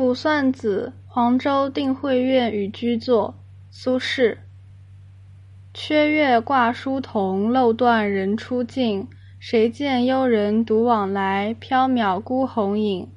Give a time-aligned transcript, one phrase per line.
[0.00, 3.34] 卜算子·黄州定慧院与居作，
[3.70, 4.38] 苏轼。
[5.74, 9.06] 缺月挂疏桐，漏断人初静。
[9.38, 13.10] 谁见幽人独往来，缥缈孤鸿影。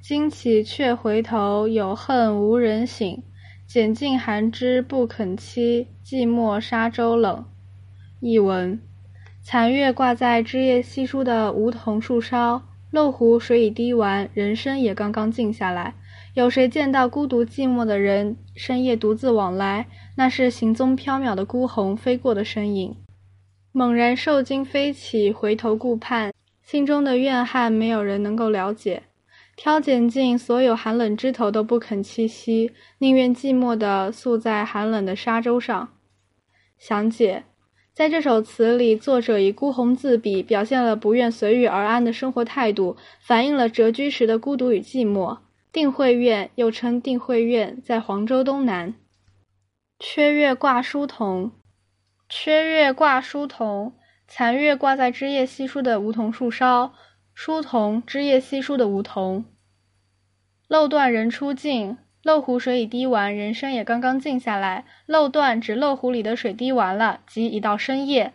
[0.00, 3.20] 惊起却回头，有恨无人省。
[3.66, 7.44] 拣尽寒枝不肯栖，寂寞沙洲冷。
[8.20, 8.80] 译文：
[9.42, 15.94] 残月挂在枝叶稀疏的梧桐树梢，漏湖水已滴完，人生也刚刚静下来。
[16.34, 19.86] 有谁见到孤独寂寞的人深夜独自往来？
[20.16, 22.96] 那是行踪缥缈的孤鸿飞过的身影。
[23.72, 26.32] 猛然受惊飞起，回头顾盼，
[26.64, 29.04] 心中的怨恨没有人能够了解。
[29.56, 35.88] 挑拣尽所有寒冷枝头都不肯栖息，宁愿寂寞地宿在寒冷的沙洲上。
[36.78, 37.44] 详解：
[38.00, 45.36] 在这首词里，作者以孤鸿自比，表现了不愿随遇而安的生活态度，反映了谪居时的孤独与寂寞。
[45.70, 48.94] 定慧院又称定慧院，在黄州东南。
[49.98, 51.52] 缺月挂疏桐，
[52.26, 53.92] 缺月挂疏桐，
[54.26, 56.94] 残月挂在枝叶稀疏的梧桐树梢。
[57.34, 59.44] 疏桐，枝叶稀疏的梧桐。
[60.68, 64.84] 漏断人初静，漏壶水已滴完，人生也刚刚静下来。
[65.06, 68.34] 漏断指漏壶里的水滴完了，即已到深夜。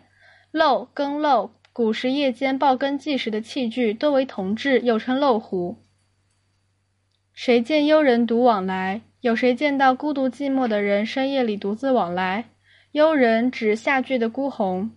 [0.50, 5.76] 漏更漏，古时夜间报更计时的器具多为铜制，又称漏壶。
[7.32, 9.02] 谁见幽人独往来？
[9.20, 12.46] 有谁见到孤独寂寞的人深夜里独自往来？
[12.92, 14.90] 幽人指下句的孤鸿。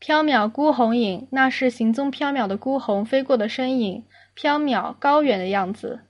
[0.00, 4.04] 缥缈孤鸿影，那是行踪缥缈的孤鸿飞过的身影，
[4.36, 6.00] 缥缈高远的样子。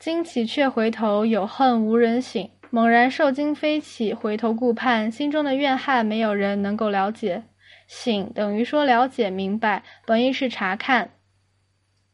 [0.00, 2.48] 惊起却回头，有恨无人省。
[2.70, 7.42] 猛然受惊飞起，回头顾盼，心中的怨恨没有人能够了解。
[7.86, 11.10] 省等于说了解明白，本意是查看。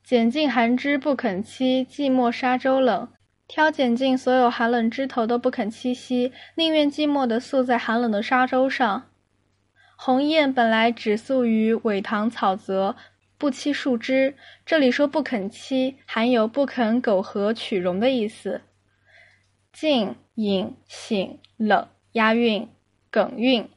[0.02, 3.08] 拣尽寒枝不肯栖，寂寞沙洲冷。
[3.46, 9.04] 挑拣尽所有寒冷枝头都不肯栖息，宁愿寂寞地宿在寒冷的沙洲上。
[9.96, 12.96] 鸿雁本来只宿于苇塘草泽，
[13.38, 14.36] 不栖树枝。
[14.64, 18.62] 这里说不肯栖，含有不肯苟合取容的意思。
[19.72, 22.68] 静、隐、醒、冷，押韵，
[23.10, 23.68] 梗韵。